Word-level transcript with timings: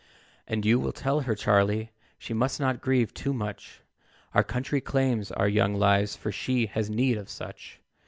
"And 0.47 0.65
you 0.65 0.79
will 0.79 0.93
tell 0.93 1.19
her, 1.19 1.35
Charlie, 1.35 1.91
She 2.17 2.33
must 2.33 2.59
not 2.59 2.81
grieve 2.81 3.13
too 3.13 3.33
much, 3.33 3.81
Our 4.33 4.43
country 4.43 4.81
claims 4.81 5.31
our 5.31 5.47
young 5.47 5.75
lives, 5.75 6.15
For 6.15 6.31
she 6.31 6.65
has 6.65 6.89
need 6.89 7.19
of 7.19 7.29
such. 7.29 7.79